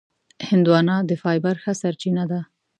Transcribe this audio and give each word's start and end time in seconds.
هندوانه 0.49 0.95
د 1.09 1.11
فایبر 1.23 1.55
ښه 1.63 1.73
سرچینه 1.81 2.23
ده. 2.31 2.41